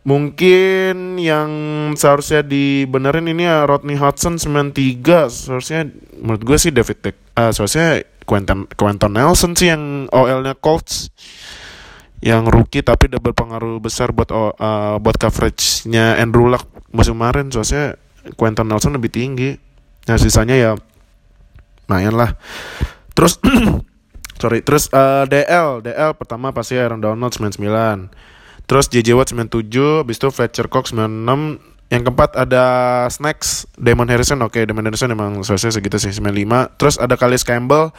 Mungkin 0.00 1.20
yang 1.20 1.50
seharusnya 1.92 2.40
dibenerin 2.40 3.28
ini 3.28 3.44
ya 3.44 3.68
Rodney 3.68 4.00
Hudson 4.00 4.40
93 4.40 5.04
Seharusnya 5.28 5.92
menurut 6.16 6.40
gue 6.40 6.56
sih 6.56 6.72
David 6.72 6.98
Tech 7.04 7.16
uh, 7.36 7.52
Seharusnya 7.52 8.00
Quentin, 8.24 8.64
Quentin 8.80 9.12
Nelson 9.12 9.52
sih 9.52 9.68
yang 9.68 10.08
OL-nya 10.08 10.56
Colts 10.56 11.12
Yang 12.24 12.48
rookie 12.48 12.80
tapi 12.80 13.12
udah 13.12 13.20
berpengaruh 13.20 13.76
besar 13.76 14.16
buat 14.16 14.32
uh, 14.32 14.96
buat 14.96 15.20
coverage-nya 15.20 16.16
Andrew 16.16 16.48
Luck 16.48 16.64
musim 16.96 17.20
kemarin 17.20 17.52
Soalnya 17.52 18.00
Quentin 18.40 18.72
Nelson 18.72 18.96
lebih 18.96 19.12
tinggi 19.12 19.52
Nah 20.08 20.16
sisanya 20.16 20.56
ya 20.56 20.70
lumayan 21.90 22.14
lah. 22.14 22.38
Terus 23.18 23.42
sorry 24.40 24.62
terus 24.62 24.86
uh, 24.94 25.26
DL 25.26 25.82
DL 25.82 26.14
pertama 26.14 26.54
pasti 26.54 26.78
Aaron 26.78 27.02
Donald 27.02 27.34
99 27.34 27.60
terus 28.64 28.86
JJ 28.88 29.18
Watt 29.18 29.34
97 29.34 30.06
habis 30.06 30.16
itu 30.16 30.28
Fletcher 30.32 30.70
Cox 30.70 30.96
96 30.96 31.60
yang 31.90 32.02
keempat 32.06 32.38
ada 32.38 32.64
Snacks 33.12 33.68
Damon 33.76 34.08
Harrison 34.08 34.40
oke 34.40 34.56
okay, 34.56 34.62
Damon 34.64 34.88
Harrison 34.88 35.12
emang 35.12 35.44
selesai 35.44 35.76
segitu 35.76 36.00
sih 36.00 36.14
95 36.16 36.78
terus 36.80 36.96
ada 36.96 37.20
Kalis 37.20 37.44
Campbell 37.44 37.92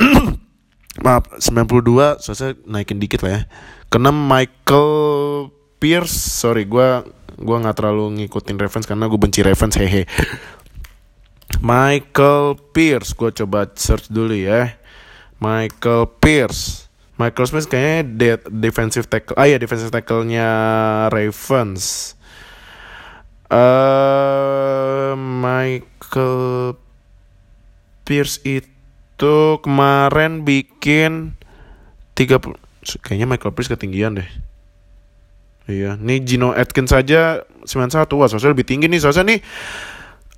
maaf 1.04 1.28
92 1.36 2.24
selesai 2.24 2.58
naikin 2.66 2.98
dikit 2.98 3.22
lah 3.22 3.30
ya. 3.30 3.40
Keenam 3.92 4.16
Michael 4.16 4.90
Pierce 5.78 6.16
sorry 6.16 6.64
gue 6.64 6.88
gue 7.38 7.56
nggak 7.60 7.76
terlalu 7.76 8.24
ngikutin 8.24 8.56
reference 8.58 8.86
karena 8.88 9.06
gue 9.06 9.20
benci 9.20 9.46
reference 9.46 9.78
hehe 9.78 10.10
Michael 11.58 12.54
Pierce 12.70 13.14
gue 13.18 13.30
coba 13.34 13.66
search 13.74 14.06
dulu 14.10 14.34
ya 14.34 14.78
Michael 15.38 16.10
Pierce. 16.18 16.90
Michael 17.18 17.46
Smith 17.50 17.66
kayaknya 17.66 18.02
de 18.14 18.30
defensive 18.62 19.10
tackle. 19.10 19.34
Ah 19.34 19.46
ya 19.50 19.58
defensive 19.58 19.90
tackle-nya 19.90 20.46
Ravens. 21.10 22.14
Uh, 23.48 25.18
Michael 25.18 26.78
Pierce 28.06 28.38
itu 28.44 29.36
kemarin 29.64 30.46
bikin 30.46 31.34
30 32.14 32.54
kayaknya 33.02 33.26
Michael 33.26 33.54
Pierce 33.54 33.72
ketinggian 33.72 34.22
deh. 34.22 34.30
Iya, 35.68 36.00
nih 36.00 36.24
Gino 36.24 36.56
Atkins 36.56 36.94
saja 36.94 37.44
91 37.68 38.08
wah 38.16 38.28
soalnya 38.30 38.56
lebih 38.56 38.64
tinggi 38.64 38.88
nih 38.88 39.04
soalnya 39.04 39.36
nih 39.36 39.40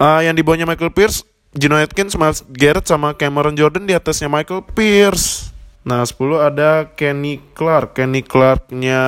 uh, 0.00 0.25
yang 0.25 0.33
di 0.33 0.40
bawahnya 0.40 0.64
Michael 0.64 0.97
Pierce 0.97 1.28
Gino 1.50 1.75
Atkins, 1.75 2.14
Miles 2.14 2.47
Garrett 2.47 2.87
sama 2.87 3.19
Cameron 3.19 3.59
Jordan 3.59 3.83
di 3.83 3.90
atasnya 3.90 4.30
Michael 4.30 4.62
Pierce. 4.71 5.50
Nah, 5.83 6.07
10 6.07 6.38
ada 6.38 6.95
Kenny 6.95 7.42
Clark. 7.59 7.99
Kenny 7.99 8.23
Clarknya 8.23 9.02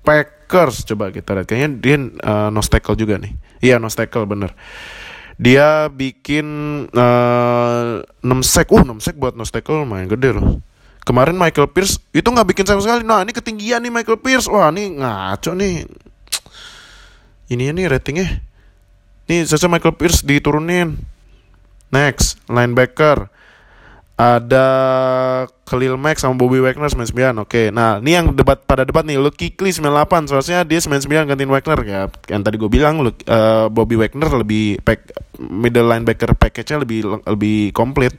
Packers. 0.00 0.88
Coba 0.88 1.12
kita 1.12 1.36
lihat. 1.36 1.44
Kayaknya 1.44 1.68
dia 1.76 1.96
uh, 2.24 2.48
no 2.48 2.64
tackle 2.64 2.96
juga 2.96 3.20
nih. 3.20 3.36
Iya, 3.60 3.76
no 3.76 3.92
tackle 3.92 4.24
bener. 4.24 4.56
Dia 5.36 5.92
bikin 5.92 6.46
uh, 6.88 8.00
6 8.24 8.24
sack. 8.40 8.72
Uh, 8.72 8.80
6 8.80 9.04
sack 9.04 9.20
buat 9.20 9.36
no 9.36 9.44
tackle 9.44 9.84
lumayan 9.84 10.08
gede 10.08 10.40
loh. 10.40 10.64
Kemarin 11.04 11.36
Michael 11.36 11.68
Pierce 11.68 12.00
itu 12.16 12.24
nggak 12.24 12.48
bikin 12.56 12.64
sama 12.64 12.80
sekali. 12.80 13.04
Nah, 13.04 13.20
ini 13.28 13.36
ketinggian 13.36 13.84
nih 13.84 13.92
Michael 13.92 14.24
Pierce. 14.24 14.48
Wah, 14.48 14.72
ini 14.72 14.96
ngaco 14.96 15.52
nih. 15.52 15.84
Ini 17.52 17.76
nih 17.76 17.84
ratingnya 17.92 18.47
Nih, 19.28 19.44
saya 19.44 19.68
Michael 19.68 19.92
Pierce 19.92 20.24
diturunin. 20.24 20.96
Next, 21.92 22.40
linebacker. 22.48 23.28
Ada 24.18 24.66
Khalil 25.62 25.94
Mack 25.94 26.18
sama 26.18 26.34
Bobby 26.34 26.58
Wagner 26.58 26.90
99. 26.90 27.44
Oke. 27.44 27.70
Nah, 27.70 28.02
ini 28.02 28.18
yang 28.18 28.32
debat 28.34 28.58
pada 28.64 28.82
debat 28.82 29.04
nih, 29.04 29.20
Luke 29.20 29.36
Kuechly 29.36 29.70
98. 29.70 30.32
Soalnya 30.32 30.64
dia 30.64 30.80
99 30.82 31.28
gantiin 31.28 31.52
Wagner 31.52 31.80
ya. 31.84 32.02
Yang 32.26 32.42
tadi 32.42 32.56
gue 32.56 32.70
bilang 32.72 33.04
Luke, 33.04 33.20
uh, 33.28 33.68
Bobby 33.70 34.00
Wagner 34.00 34.32
lebih 34.32 34.80
pack 34.82 35.12
middle 35.38 35.86
linebacker 35.86 36.34
package-nya 36.34 36.82
lebih 36.82 37.22
lebih 37.28 37.70
komplit. 37.76 38.16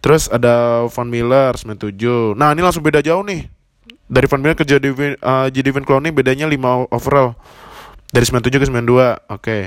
Terus 0.00 0.32
ada 0.32 0.88
Von 0.90 1.12
Miller 1.12 1.54
97. 1.54 2.34
Nah, 2.34 2.56
ini 2.56 2.64
langsung 2.64 2.82
beda 2.82 3.04
jauh 3.04 3.22
nih. 3.22 3.46
Dari 4.08 4.26
Von 4.26 4.40
Miller 4.42 4.56
ke 4.58 4.64
jadi 4.64 4.90
uh, 5.22 5.52
Van 5.52 5.84
Clowney 5.86 6.10
bedanya 6.10 6.48
5 6.48 6.90
overall. 6.90 7.36
Dari 8.10 8.24
97 8.26 8.58
ke 8.58 8.66
92. 8.72 8.74
Oke. 8.74 9.12
Okay. 9.28 9.62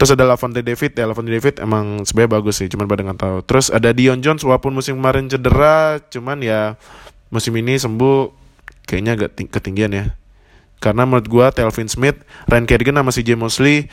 Terus 0.00 0.16
ada 0.16 0.24
Lavonte 0.24 0.64
David 0.64 0.96
ya 0.96 1.04
Lavonte 1.04 1.28
David 1.28 1.60
emang 1.60 2.08
sebenarnya 2.08 2.40
bagus 2.40 2.56
sih 2.56 2.72
cuman 2.72 2.88
pada 2.88 3.04
nggak 3.04 3.20
tahu. 3.20 3.36
Terus 3.44 3.68
ada 3.68 3.92
Dion 3.92 4.24
Jones 4.24 4.40
walaupun 4.40 4.72
musim 4.72 4.96
kemarin 4.96 5.28
cedera 5.28 6.00
cuman 6.08 6.40
ya 6.40 6.80
musim 7.28 7.52
ini 7.60 7.76
sembuh 7.76 8.32
kayaknya 8.88 9.12
agak 9.20 9.36
ketinggian 9.52 9.92
ya. 9.92 10.16
Karena 10.80 11.04
menurut 11.04 11.28
gua 11.28 11.52
Telvin 11.52 11.92
Smith, 11.92 12.16
Ryan 12.48 12.64
Kerrigan 12.64 12.96
sama 12.96 13.12
CJ 13.12 13.36
Mosley 13.36 13.92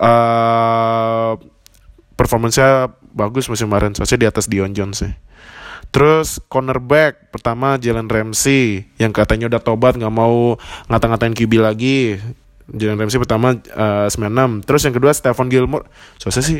uh, 0.00 1.36
performanya 2.16 2.88
bagus 3.12 3.44
musim 3.52 3.68
kemarin 3.68 3.92
soalnya 3.92 4.16
di 4.24 4.28
atas 4.32 4.48
Dion 4.48 4.72
Jones 4.72 5.04
sih. 5.04 5.12
Terus 5.92 6.40
cornerback 6.48 7.28
pertama 7.28 7.76
Jalen 7.76 8.08
Ramsey 8.08 8.88
yang 8.96 9.12
katanya 9.12 9.52
udah 9.52 9.60
tobat 9.60 10.00
nggak 10.00 10.16
mau 10.16 10.56
ngata-ngatain 10.88 11.36
QB 11.36 11.52
lagi 11.60 12.16
Jalen 12.72 12.96
Ramsey 12.96 13.20
pertama 13.20 13.52
uh, 13.76 14.08
96 14.08 14.64
Terus 14.64 14.80
yang 14.88 14.94
kedua 14.96 15.12
Stephen 15.12 15.48
Gilmore 15.52 15.84
Soalnya 16.16 16.42
sih 16.42 16.58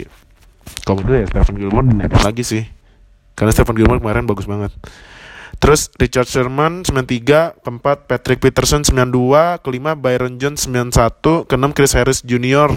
Kalau 0.85 1.01
menurut 1.01 1.25
ya 1.25 1.27
Stephen 1.33 1.57
Gilmore 1.59 1.87
dinaikin 1.89 2.23
lagi 2.23 2.45
sih. 2.47 2.63
Karena 3.33 3.51
Stephen 3.51 3.75
Gilmore 3.75 3.99
kemarin 3.99 4.29
bagus 4.29 4.47
banget. 4.47 4.71
Terus 5.59 5.91
Richard 5.99 6.29
Sherman 6.29 6.83
93 6.87 7.63
Keempat 7.63 8.11
Patrick 8.11 8.43
Peterson 8.43 8.83
92 8.83 9.63
Kelima 9.63 9.95
Byron 9.95 10.37
Jones 10.39 10.67
91 10.67 11.47
Keenam 11.47 11.71
Chris 11.71 11.95
Harris 11.95 12.21
Jr. 12.23 12.71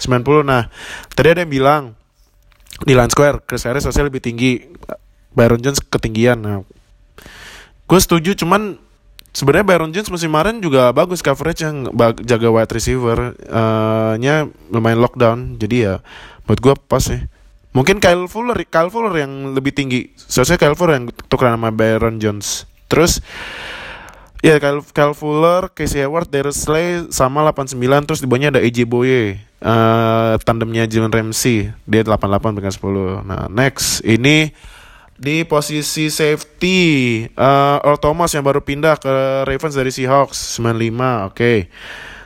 90 0.00 0.48
Nah 0.48 0.68
Tadi 1.12 1.28
ada 1.28 1.40
yang 1.44 1.52
bilang 1.52 1.82
Di 2.82 2.96
line 2.96 3.12
square 3.12 3.44
Chris 3.44 3.68
Harris 3.68 3.84
hasilnya 3.84 4.08
lebih 4.08 4.24
tinggi 4.24 4.64
Byron 5.32 5.60
Jones 5.60 5.80
ketinggian. 5.80 6.40
Nah 6.40 6.64
Gue 7.84 8.00
setuju 8.00 8.32
cuman 8.32 8.80
sebenarnya 9.32 9.66
Byron 9.66 9.92
Jones 9.92 10.12
musim 10.12 10.28
kemarin 10.28 10.60
juga 10.60 10.92
bagus 10.92 11.24
coverage 11.24 11.64
yang 11.64 11.88
jaga 12.22 12.48
wide 12.52 12.72
receiver 12.72 13.32
uh, 13.48 14.14
nya 14.20 14.48
lumayan 14.68 15.00
lockdown 15.00 15.56
jadi 15.56 15.76
ya 15.76 15.94
buat 16.44 16.60
gue 16.60 16.74
pas 16.88 17.02
sih. 17.02 17.20
Mungkin 17.72 18.04
Kyle 18.04 18.28
Fuller 18.28 18.68
Kyle 18.68 18.92
Fuller 18.92 19.24
yang 19.24 19.56
lebih 19.56 19.72
tinggi. 19.72 20.12
Soalnya 20.16 20.60
Kyle 20.60 20.76
Fuller 20.76 21.00
yang 21.00 21.06
tukeran 21.32 21.56
sama 21.56 21.72
Byron 21.72 22.20
Jones. 22.20 22.68
Terus 22.92 23.24
ya 24.44 24.60
Kyle, 24.60 24.84
Kyle 24.84 25.16
Fuller 25.16 25.72
Casey 25.72 26.04
Hayward 26.04 26.28
Darius 26.28 26.68
Slay 26.68 27.08
sama 27.08 27.40
89 27.48 27.80
terus 28.04 28.20
di 28.20 28.28
bawahnya 28.28 28.58
ada 28.58 28.60
AJ 28.60 28.84
Boye 28.84 29.40
uh, 29.64 30.36
tandemnya 30.44 30.84
Jalen 30.84 31.08
Ramsey. 31.08 31.72
Dia 31.88 32.04
88 32.04 32.58
dengan 32.60 32.72
10 32.76 33.24
nah 33.24 33.48
next. 33.48 34.04
Ini 34.04 34.52
di 35.22 35.46
posisi 35.46 36.10
safety 36.10 37.22
uh, 37.38 37.78
Earl 37.86 38.02
Thomas 38.02 38.34
yang 38.34 38.42
baru 38.42 38.58
pindah 38.58 38.98
ke 38.98 39.46
Ravens 39.46 39.78
dari 39.78 39.94
Seahawks 39.94 40.58
95 40.58 40.66
oke 40.66 40.98
okay. 41.30 41.70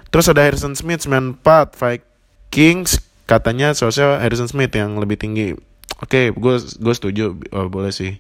terus 0.09 0.33
ada 0.33 0.41
Harrison 0.41 0.73
Smith 0.73 1.05
94 1.05 1.77
Vikings 1.77 3.05
katanya 3.29 3.77
sosial 3.77 4.17
Harrison 4.17 4.49
Smith 4.49 4.73
yang 4.73 4.97
lebih 4.97 5.21
tinggi 5.21 5.53
oke 5.53 6.09
okay, 6.09 6.33
gue 6.33 6.57
gue 6.57 6.95
setuju 6.97 7.37
oh, 7.53 7.69
boleh 7.69 7.93
sih 7.93 8.17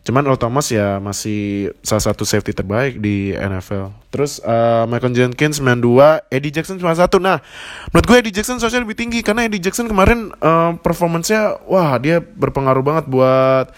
Cuman 0.00 0.24
Earl 0.24 0.40
Thomas 0.40 0.72
ya 0.72 0.96
masih 0.96 1.70
salah 1.84 2.00
satu 2.00 2.24
safety 2.24 2.56
terbaik 2.56 2.98
di 3.04 3.36
NFL. 3.36 3.92
Terus 4.08 4.40
uh, 4.40 4.88
Michael 4.88 5.12
Jenkins 5.12 5.60
92, 5.60 6.32
Eddie 6.32 6.52
Jackson 6.52 6.80
cuma 6.80 6.96
satu. 6.96 7.20
Nah, 7.20 7.44
menurut 7.92 8.06
gue 8.08 8.16
Eddie 8.24 8.34
Jackson 8.34 8.56
sosial 8.56 8.88
lebih 8.88 8.96
tinggi 8.96 9.20
karena 9.20 9.44
Eddie 9.44 9.60
Jackson 9.60 9.86
kemarin 9.86 10.32
uh, 10.40 10.72
performance-nya 10.80 11.60
wah 11.68 12.00
dia 12.00 12.24
berpengaruh 12.24 12.80
banget 12.80 13.04
buat 13.12 13.68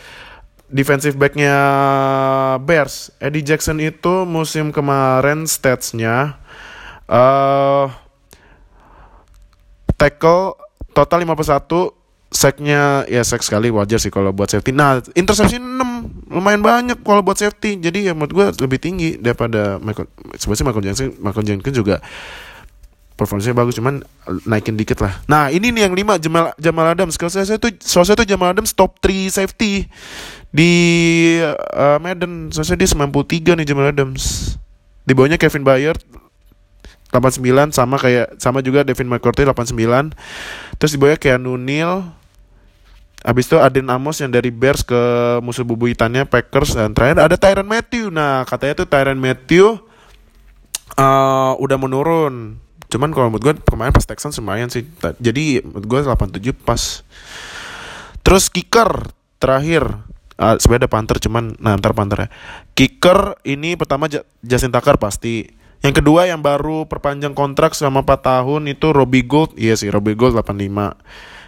defensive 0.71 1.19
backnya 1.19 1.55
Bears. 2.63 3.11
Eddie 3.19 3.45
Jackson 3.45 3.83
itu 3.83 4.23
musim 4.23 4.71
kemarin 4.71 5.45
statsnya 5.45 6.39
uh, 7.11 7.91
tackle 10.01 10.57
total 10.97 11.27
51 11.27 12.03
sacknya 12.33 13.05
ya 13.07 13.21
sack 13.21 13.45
sekali 13.45 13.69
wajar 13.69 14.01
sih 14.01 14.09
kalau 14.09 14.33
buat 14.33 14.49
safety. 14.49 14.73
Nah 14.73 15.05
interception 15.13 15.61
6 15.61 16.12
lumayan 16.33 16.65
banyak 16.65 16.99
kalau 17.05 17.21
buat 17.21 17.37
safety. 17.37 17.79
Jadi 17.79 18.09
ya 18.09 18.13
menurut 18.17 18.33
gue 18.33 18.47
lebih 18.65 18.81
tinggi 18.81 19.21
daripada 19.21 19.77
Michael. 19.79 20.09
Sebenarnya 20.41 20.65
Michael 20.67 20.85
Jenkins, 20.89 21.13
Michael 21.21 21.47
Jenkins 21.47 21.77
juga 21.77 21.97
performanya 23.13 23.55
bagus 23.55 23.77
cuman 23.77 24.03
naikin 24.49 24.75
dikit 24.75 24.99
lah. 25.05 25.21
Nah 25.29 25.53
ini 25.53 25.71
nih 25.71 25.87
yang 25.87 25.95
lima 25.95 26.17
Jamal 26.17 26.57
Jamal 26.57 26.97
Adams. 26.97 27.21
Kalau 27.21 27.31
saya 27.31 27.61
tuh 27.61 27.71
soalnya 27.79 28.19
tuh 28.19 28.27
Jamal 28.27 28.57
Adams 28.57 28.73
top 28.73 28.99
3 29.05 29.29
safety 29.31 29.87
di 30.49 30.73
uh, 31.45 32.01
Madden. 32.01 32.51
Soalnya 32.51 32.83
dia 32.83 32.89
93 32.91 33.61
nih 33.63 33.67
Jamal 33.69 33.93
Adams. 33.93 34.57
Di 35.05 35.13
bawahnya 35.13 35.37
Kevin 35.37 35.63
Bayard 35.67 36.01
89 37.13 37.77
sama 37.77 38.01
kayak 38.01 38.41
sama 38.41 38.65
juga 38.65 38.89
Devin 38.89 39.05
McCourty 39.05 39.45
89 39.45 40.17
terus 40.81 40.91
di 40.97 40.99
bawahnya 40.99 41.21
Keanu 41.21 41.61
Neal 41.61 42.09
Habis 43.23 43.47
itu 43.47 43.57
Adin 43.59 43.87
Amos 43.87 44.19
yang 44.19 44.35
dari 44.35 44.51
Bears 44.51 44.83
ke 44.83 44.99
musuh 45.47 45.63
bubuyutannya 45.63 46.27
Packers 46.27 46.75
dan 46.75 46.91
terakhir 46.91 47.23
ada 47.23 47.37
Tyron 47.39 47.71
Matthew. 47.71 48.11
Nah, 48.11 48.43
katanya 48.43 48.83
tuh 48.83 48.89
Tyron 48.91 49.23
Matthew 49.23 49.79
uh, 50.99 51.53
udah 51.55 51.79
menurun. 51.79 52.59
Cuman 52.91 53.15
kalau 53.15 53.31
menurut 53.31 53.43
gue 53.47 53.55
kemarin 53.65 53.95
pas 53.95 54.05
Texans 54.05 54.37
lumayan 54.43 54.69
sih. 54.69 54.83
Jadi 55.23 55.63
menurut 55.63 55.87
gue 55.87 55.99
87 56.03 56.51
pas. 56.67 57.07
Terus 58.27 58.51
kicker 58.51 59.15
terakhir 59.39 59.87
uh, 60.37 60.55
sebenarnya 60.59 60.87
ada 60.87 60.91
Panther 60.91 61.17
cuman 61.23 61.55
nah 61.63 61.79
ntar 61.79 61.95
Panther 61.95 62.27
ya. 62.27 62.29
Kicker 62.75 63.39
ini 63.47 63.79
pertama 63.79 64.11
Justin 64.43 64.75
Tucker 64.75 64.99
pasti. 64.99 65.47
Yang 65.83 66.03
kedua 66.03 66.31
yang 66.31 66.39
baru 66.43 66.87
perpanjang 66.87 67.35
kontrak 67.35 67.75
selama 67.75 68.07
4 68.07 68.23
tahun 68.23 68.63
itu 68.71 68.95
Robbie 68.95 69.27
Gold. 69.27 69.59
Iya 69.59 69.75
sih 69.75 69.91
Robbie 69.91 70.15
Gold 70.15 70.39
85. 70.39 70.95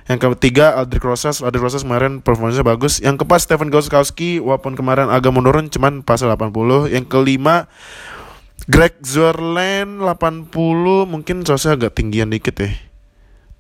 Yang 0.05 0.37
ketiga 0.37 0.77
Aldrich 0.77 1.01
Rosas, 1.01 1.41
Aldrich 1.41 1.65
Rosas 1.65 1.83
kemarin 1.83 2.21
performanya 2.21 2.61
bagus. 2.61 3.01
Yang 3.01 3.25
keempat 3.25 3.41
Stephen 3.41 3.73
Gostkowski 3.73 4.37
walaupun 4.37 4.77
kemarin 4.77 5.09
agak 5.09 5.33
menurun 5.33 5.73
cuman 5.73 6.05
pas 6.05 6.21
80. 6.21 6.93
Yang 6.93 7.07
kelima 7.09 7.73
Greg 8.69 9.01
Zerland 9.01 10.01
80 10.01 10.53
mungkin 11.09 11.45
sosnya 11.49 11.77
agak 11.77 11.97
tinggian 11.97 12.29
dikit 12.29 12.57
ya. 12.61 12.94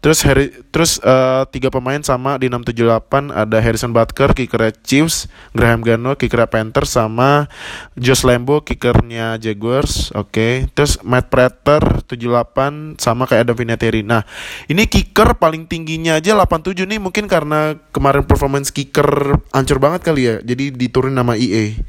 Terus 0.04 0.20
Harry, 0.28 0.52
terus 0.68 1.00
uh, 1.00 1.48
tiga 1.48 1.72
pemain 1.72 1.96
sama 2.04 2.36
di 2.36 2.52
678 2.52 3.32
ada 3.32 3.56
Harrison 3.56 3.88
Butker 3.88 4.36
kickernya 4.36 4.76
Chiefs, 4.84 5.32
Graham 5.56 5.80
Gano 5.80 6.12
kickernya 6.12 6.44
Panthers 6.44 6.92
sama 6.92 7.48
Josh 7.96 8.20
Lambo 8.20 8.60
kickernya 8.60 9.40
Jaguars. 9.40 10.12
Oke. 10.12 10.28
Okay. 10.28 10.52
Terus 10.76 11.00
Matt 11.00 11.32
Prater 11.32 12.04
78 12.04 13.00
sama 13.00 13.24
kayak 13.24 13.48
Adam 13.48 13.56
Vinatieri. 13.56 14.04
Nah, 14.04 14.28
ini 14.68 14.84
kicker 14.84 15.40
paling 15.40 15.64
tingginya 15.64 16.20
aja 16.20 16.36
87 16.36 16.84
nih 16.84 17.00
mungkin 17.00 17.24
karena 17.24 17.72
kemarin 17.88 18.28
performance 18.28 18.68
kicker 18.76 19.40
hancur 19.56 19.80
banget 19.80 20.04
kali 20.04 20.28
ya. 20.28 20.36
Jadi 20.44 20.68
diturunin 20.76 21.16
nama 21.16 21.32
EA. 21.32 21.80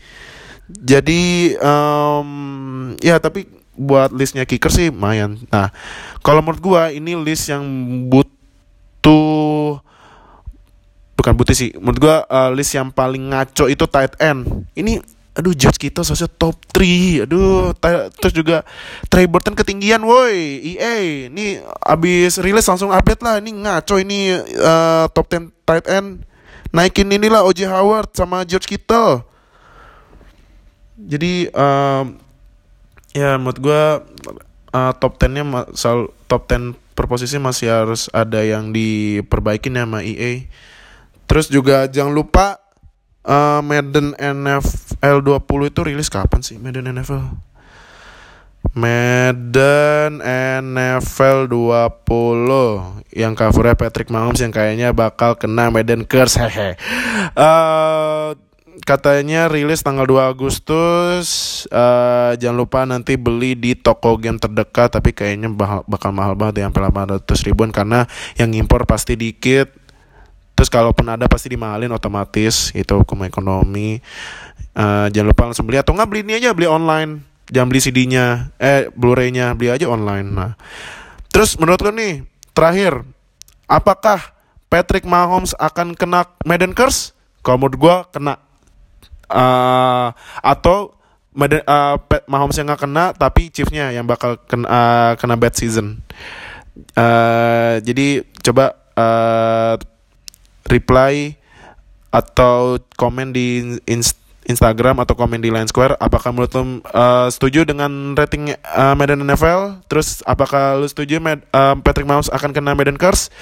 Jadi 0.72 1.52
um, 1.60 2.96
ya 3.04 3.20
tapi 3.20 3.55
buat 3.76 4.12
listnya 4.16 4.48
kicker 4.48 4.72
sih 4.72 4.90
lumayan. 4.90 5.40
Nah, 5.52 5.70
kalau 6.24 6.40
menurut 6.42 6.62
gua 6.64 6.84
ini 6.92 7.16
list 7.20 7.52
yang 7.52 7.64
butuh 8.08 9.80
bukan 11.16 11.34
butuh 11.36 11.56
sih. 11.56 11.76
Menurut 11.78 12.00
gua 12.00 12.16
uh, 12.28 12.50
list 12.56 12.76
yang 12.76 12.90
paling 12.90 13.32
ngaco 13.32 13.68
itu 13.68 13.86
tight 13.88 14.16
end. 14.20 14.68
Ini 14.74 15.04
aduh 15.36 15.52
George 15.52 15.76
kita 15.76 16.00
sosial 16.00 16.32
top 16.32 16.56
3 16.72 17.28
aduh 17.28 17.76
terus 18.16 18.32
juga 18.32 18.64
Trey 19.12 19.28
Burton 19.28 19.52
ketinggian 19.52 20.00
woi 20.08 20.64
EA 20.64 21.28
ini 21.28 21.60
abis 21.84 22.40
rilis 22.40 22.64
langsung 22.64 22.96
update 22.96 23.20
lah 23.20 23.44
ini 23.44 23.52
ngaco 23.52 24.00
ini 24.00 24.32
uh, 24.56 25.12
top 25.12 25.28
10 25.28 25.52
tight 25.68 25.86
end 25.92 26.24
naikin 26.72 27.12
inilah 27.12 27.44
OJ 27.44 27.68
Howard 27.68 28.16
sama 28.16 28.48
George 28.48 28.64
Kittle 28.64 29.28
jadi 30.96 31.52
um, 31.52 32.16
ya 33.16 33.40
menurut 33.40 33.60
gue 33.64 33.84
uh, 34.76 34.92
top 35.00 35.16
10-nya 35.16 35.72
soal 35.72 36.12
top 36.28 36.52
10 36.52 36.76
per 36.96 37.08
posisi 37.08 37.40
masih 37.40 37.72
harus 37.72 38.12
ada 38.12 38.44
yang 38.44 38.76
diperbaikin 38.76 39.80
ya 39.80 39.88
sama 39.88 40.04
EA. 40.04 40.48
Terus 41.26 41.48
juga 41.52 41.88
jangan 41.88 42.12
lupa 42.16 42.60
uh, 43.28 43.60
Madden 43.64 44.16
NFL 44.16 45.24
20 45.24 45.72
itu 45.72 45.80
rilis 45.84 46.12
kapan 46.12 46.40
sih 46.44 46.56
Madden 46.60 46.92
NFL? 46.92 47.56
Madden 48.76 50.20
NFL 50.64 51.48
20 51.48 53.16
yang 53.16 53.34
covernya 53.38 53.76
Patrick 53.80 54.12
Mahomes 54.12 54.42
yang 54.44 54.52
kayaknya 54.52 54.92
bakal 54.92 55.40
kena 55.40 55.72
Madden 55.72 56.04
curse 56.04 56.40
hehe. 56.42 56.76
Uh, 57.36 58.36
katanya 58.86 59.50
rilis 59.50 59.82
tanggal 59.82 60.06
2 60.06 60.32
Agustus. 60.32 61.28
Uh, 61.74 62.38
jangan 62.38 62.58
lupa 62.62 62.86
nanti 62.86 63.18
beli 63.18 63.58
di 63.58 63.74
toko 63.74 64.16
game 64.22 64.38
terdekat 64.38 64.94
tapi 64.94 65.12
kayaknya 65.12 65.50
bakal, 65.90 66.14
mahal 66.14 66.38
banget 66.38 66.62
ya 66.62 66.70
sampai 66.70 67.18
800 67.18 67.48
ribuan 67.50 67.74
karena 67.74 68.06
yang 68.38 68.54
impor 68.54 68.86
pasti 68.86 69.18
dikit. 69.18 69.74
Terus 70.56 70.72
kalaupun 70.72 71.12
ada 71.12 71.28
pasti 71.28 71.52
dimahalin 71.52 71.92
otomatis 71.92 72.72
itu 72.72 72.94
hukum 72.96 73.26
ekonomi. 73.28 74.00
Uh, 74.72 75.12
jangan 75.12 75.28
lupa 75.34 75.44
langsung 75.52 75.66
beli 75.68 75.82
atau 75.82 75.92
nggak 75.92 76.08
beli 76.08 76.22
ini 76.24 76.34
aja 76.40 76.56
beli 76.56 76.70
online. 76.70 77.26
Jangan 77.46 77.68
beli 77.70 77.82
CD-nya, 77.82 78.56
eh 78.58 78.90
Blu-ray-nya, 78.94 79.54
beli 79.54 79.70
aja 79.70 79.86
online. 79.86 80.28
Nah. 80.34 80.54
Terus 81.30 81.60
menurut 81.62 81.78
lo 81.84 81.94
nih, 81.94 82.26
terakhir, 82.58 83.06
apakah 83.70 84.34
Patrick 84.66 85.06
Mahomes 85.06 85.54
akan 85.62 85.94
kena 85.94 86.26
Madden 86.42 86.74
Curse? 86.74 87.14
Kalau 87.46 87.62
menurut 87.62 87.78
gue 87.78 87.96
kena 88.18 88.42
uh, 89.30 90.10
atau 90.42 90.96
uh, 91.36 91.96
Mahomes 92.26 92.56
yang 92.56 92.68
nggak 92.72 92.82
kena 92.88 93.12
tapi 93.12 93.52
Chiefsnya 93.52 93.92
yang 93.92 94.08
bakal 94.08 94.40
kena, 94.48 94.68
uh, 94.68 95.12
kena 95.20 95.36
bad 95.36 95.54
season. 95.54 96.00
Uh, 96.96 97.80
jadi 97.84 98.24
coba 98.44 98.76
uh, 98.96 99.76
reply 100.68 101.36
atau 102.12 102.80
komen 102.96 103.36
di 103.36 103.80
inst 103.88 104.20
Instagram 104.46 105.02
atau 105.02 105.18
komen 105.18 105.42
di 105.42 105.50
Line 105.50 105.66
Square. 105.66 105.98
Apakah 105.98 106.30
menurut 106.30 106.54
lo 106.54 106.62
uh, 106.62 107.28
setuju 107.34 107.66
dengan 107.66 108.14
rating 108.14 108.54
uh, 108.54 108.94
Madden 108.94 109.26
NFL 109.26 109.82
terus 109.90 110.22
apakah 110.22 110.78
lo 110.78 110.86
setuju 110.86 111.18
Mad 111.18 111.42
uh, 111.50 111.74
Patrick 111.82 112.06
Mahomes 112.06 112.30
akan 112.30 112.54
kena 112.54 112.78
Madden 112.78 113.02
Curse 113.02 113.34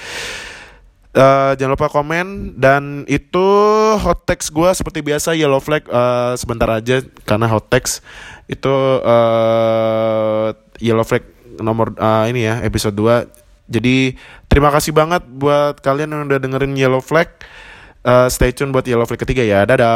Uh, 1.13 1.53
jangan 1.61 1.77
lupa 1.77 1.93
komen 1.93 2.57
dan 2.57 3.05
itu 3.05 3.45
hot 4.01 4.25
text 4.25 4.49
gue 4.49 4.65
seperti 4.73 5.05
biasa 5.05 5.37
yellow 5.37 5.61
flag 5.61 5.85
uh, 5.85 6.33
sebentar 6.33 6.65
aja 6.65 7.05
karena 7.21 7.45
hot 7.45 7.69
text 7.69 8.01
itu 8.49 8.73
uh, 9.05 10.49
yellow 10.81 11.05
flag 11.05 11.21
nomor 11.61 11.93
uh, 12.01 12.25
ini 12.25 12.49
ya 12.49 12.65
episode 12.65 12.97
2 12.97 13.43
jadi 13.67 14.13
terima 14.51 14.69
kasih 14.69 14.91
banget 14.91 15.23
buat 15.25 15.79
kalian 15.79 16.11
yang 16.11 16.21
udah 16.27 16.39
dengerin 16.39 16.75
yellow 16.75 16.99
flag. 16.99 17.31
Uh, 18.03 18.27
stay 18.27 18.51
tune 18.51 18.75
buat 18.75 18.83
yellow 18.83 19.07
flag 19.07 19.23
ketiga 19.23 19.43
ya. 19.47 19.63
Dadah 19.63 19.95